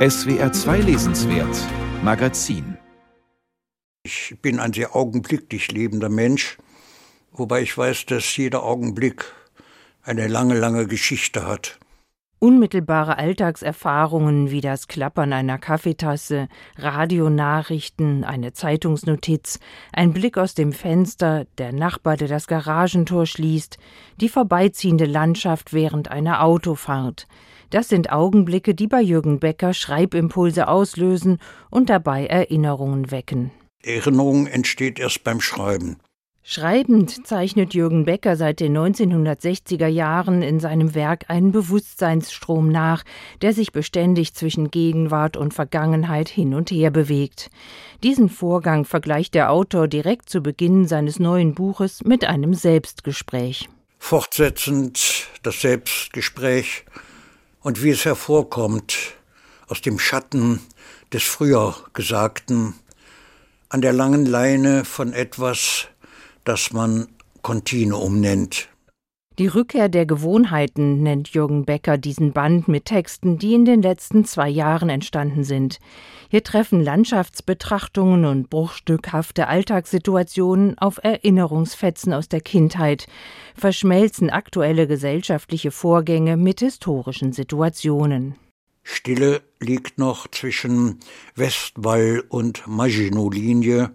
[0.00, 1.54] SWR 2 Lesenswert
[2.02, 2.78] Magazin
[4.02, 6.56] Ich bin ein sehr augenblicklich lebender Mensch,
[7.32, 9.26] wobei ich weiß, dass jeder Augenblick
[10.02, 11.78] eine lange, lange Geschichte hat.
[12.38, 16.48] Unmittelbare Alltagserfahrungen wie das Klappern einer Kaffeetasse,
[16.78, 19.60] Radionachrichten, eine Zeitungsnotiz,
[19.92, 23.76] ein Blick aus dem Fenster, der Nachbar, der das Garagentor schließt,
[24.18, 27.26] die vorbeiziehende Landschaft während einer Autofahrt.
[27.70, 31.38] Das sind Augenblicke, die bei Jürgen Becker Schreibimpulse auslösen
[31.70, 33.52] und dabei Erinnerungen wecken.
[33.82, 35.96] Erinnerung entsteht erst beim Schreiben.
[36.42, 43.04] Schreibend zeichnet Jürgen Becker seit den 1960er Jahren in seinem Werk einen Bewusstseinsstrom nach,
[43.42, 47.50] der sich beständig zwischen Gegenwart und Vergangenheit hin und her bewegt.
[48.02, 53.68] Diesen Vorgang vergleicht der Autor direkt zu Beginn seines neuen Buches mit einem Selbstgespräch.
[53.98, 56.84] Fortsetzend das Selbstgespräch
[57.62, 58.96] und wie es hervorkommt
[59.68, 60.60] aus dem Schatten
[61.12, 62.74] des früher Gesagten,
[63.68, 65.86] an der langen Leine von etwas,
[66.44, 67.08] das man
[67.42, 68.69] Kontinuum nennt.
[69.38, 74.24] Die Rückkehr der Gewohnheiten nennt Jürgen Becker diesen Band mit Texten, die in den letzten
[74.26, 75.78] zwei Jahren entstanden sind.
[76.28, 83.06] Hier treffen Landschaftsbetrachtungen und bruchstückhafte Alltagssituationen auf Erinnerungsfetzen aus der Kindheit,
[83.54, 88.34] verschmelzen aktuelle gesellschaftliche Vorgänge mit historischen Situationen.
[88.82, 90.98] Stille liegt noch zwischen
[91.34, 93.94] Westwall und Maginot-Linie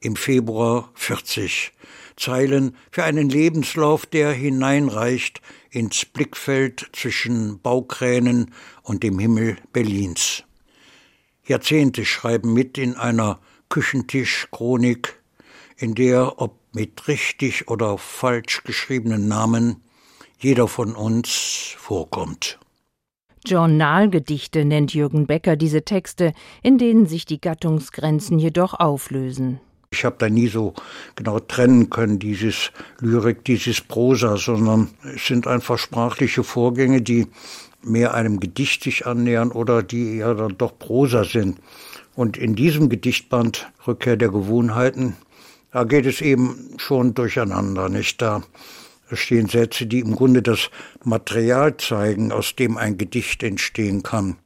[0.00, 1.72] im Februar 40.
[2.16, 10.44] Zeilen für einen Lebenslauf, der hineinreicht ins Blickfeld zwischen Baukränen und dem Himmel Berlins.
[11.46, 15.20] Jahrzehnte schreiben mit in einer Küchentischchronik,
[15.76, 19.82] in der, ob mit richtig oder falsch geschriebenen Namen,
[20.38, 22.58] jeder von uns vorkommt.
[23.46, 29.60] Journalgedichte nennt Jürgen Becker diese Texte, in denen sich die Gattungsgrenzen jedoch auflösen.
[29.96, 30.74] Ich habe da nie so
[31.14, 32.70] genau trennen können, dieses
[33.00, 37.26] Lyrik, dieses Prosa, sondern es sind einfach sprachliche Vorgänge, die
[37.82, 41.58] mehr einem Gedicht sich annähern oder die eher dann doch Prosa sind.
[42.14, 45.16] Und in diesem Gedichtband Rückkehr der Gewohnheiten,
[45.72, 48.42] da geht es eben schon durcheinander, nicht da?
[49.12, 50.70] stehen Sätze, die im Grunde das
[51.04, 54.36] Material zeigen, aus dem ein Gedicht entstehen kann.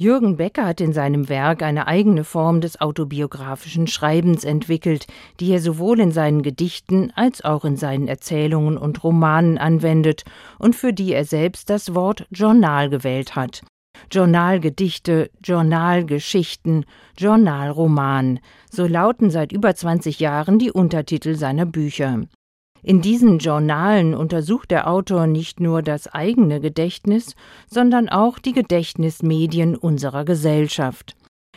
[0.00, 5.08] Jürgen Becker hat in seinem Werk eine eigene Form des autobiografischen Schreibens entwickelt,
[5.40, 10.22] die er sowohl in seinen Gedichten als auch in seinen Erzählungen und Romanen anwendet
[10.60, 13.62] und für die er selbst das Wort Journal gewählt hat.
[14.08, 16.84] Journalgedichte, Journalgeschichten,
[17.18, 18.38] Journalroman,
[18.70, 22.20] so lauten seit über 20 Jahren die Untertitel seiner Bücher.
[22.82, 27.34] In diesen Journalen untersucht der Autor nicht nur das eigene Gedächtnis,
[27.68, 31.16] sondern auch die Gedächtnismedien unserer Gesellschaft.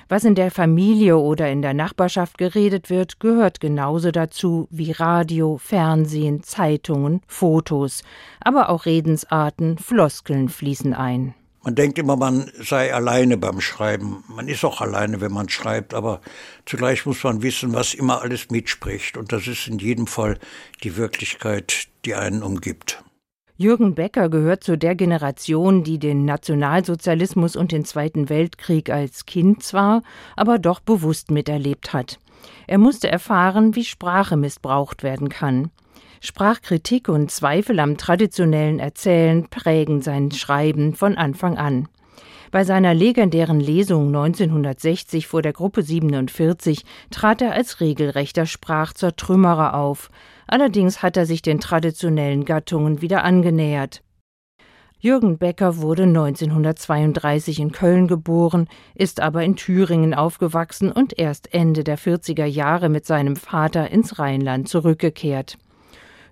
[0.10, 5.58] Was in der Familie oder in der Nachbarschaft geredet wird, gehört genauso dazu wie Radio,
[5.58, 8.04] Fernsehen, Zeitungen, Fotos,
[8.42, 11.34] aber auch Redensarten, Floskeln fließen ein.
[11.64, 14.24] Man denkt immer, man sei alleine beim Schreiben.
[14.28, 16.22] Man ist auch alleine, wenn man schreibt, aber
[16.66, 19.16] zugleich muss man wissen, was immer alles mitspricht.
[19.16, 20.40] Und das ist in jedem Fall
[20.84, 23.04] die Wirklichkeit, die einen umgibt.
[23.58, 29.62] Jürgen Becker gehört zu der Generation, die den Nationalsozialismus und den Zweiten Weltkrieg als Kind
[29.62, 30.02] zwar,
[30.36, 32.18] aber doch bewusst miterlebt hat.
[32.66, 35.70] Er musste erfahren, wie Sprache missbraucht werden kann.
[36.20, 41.88] Sprachkritik und Zweifel am traditionellen Erzählen prägen sein Schreiben von Anfang an.
[42.52, 50.12] Bei seiner legendären Lesung 1960 vor der Gruppe 47 trat er als regelrechter Sprachzertrümmerer auf.
[50.48, 54.04] Allerdings hat er sich den traditionellen Gattungen wieder angenähert.
[55.00, 61.84] Jürgen Becker wurde 1932 in Köln geboren, ist aber in Thüringen aufgewachsen und erst Ende
[61.84, 65.58] der 40er Jahre mit seinem Vater ins Rheinland zurückgekehrt.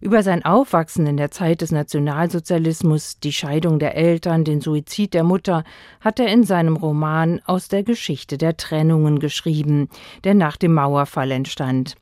[0.02, 5.26] Über sein Aufwachsen in der Zeit des Nationalsozialismus, die Scheidung der Eltern, den Suizid der
[5.26, 5.66] Mutter,
[6.00, 9.90] hat er in seinem Roman Aus der Geschichte der Trennungen geschrieben,
[10.24, 11.96] der nach dem Mauerfall entstand.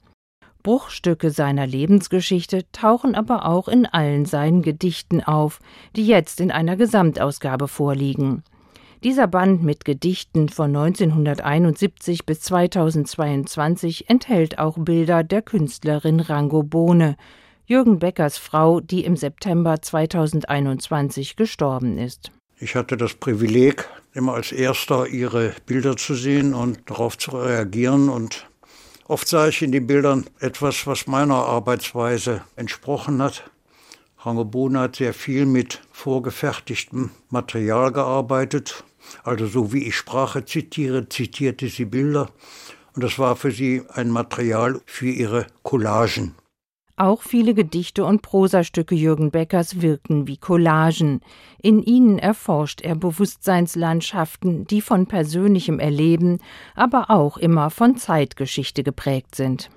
[0.61, 5.59] Bruchstücke seiner Lebensgeschichte tauchen aber auch in allen seinen Gedichten auf,
[5.95, 8.43] die jetzt in einer Gesamtausgabe vorliegen.
[9.03, 17.15] Dieser Band mit Gedichten von 1971 bis 2022 enthält auch Bilder der Künstlerin Rango Bohne,
[17.69, 22.31] Jürgen Beckers Frau, die im September 2021 gestorben ist.
[22.61, 28.07] Ich hatte das Privileg, immer als erster ihre Bilder zu sehen und darauf zu reagieren.
[28.07, 28.47] Und
[29.09, 33.51] oft sah ich in den Bildern etwas, was meiner Arbeitsweise entsprochen hat.
[34.19, 38.85] Rangebone hat sehr viel mit vorgefertigtem Material gearbeitet.
[39.25, 42.29] Also so wie ich Sprache zitiere, zitierte sie Bilder.
[42.95, 46.33] Und das war für sie ein Material für ihre Collagen.
[46.99, 51.21] Auch viele Gedichte und Prosastücke Jürgen Beckers wirken wie Collagen.
[51.61, 56.39] In ihnen erforscht er Bewusstseinslandschaften, die von persönlichem Erleben,
[56.73, 59.69] aber auch immer von Zeitgeschichte geprägt sind.